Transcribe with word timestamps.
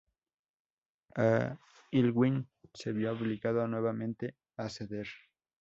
Aylwin 1.91 2.49
se 2.73 2.91
vio 2.91 3.11
obligado 3.11 3.67
nuevamente 3.67 4.35
a 4.57 4.67
ceder. 4.67 5.07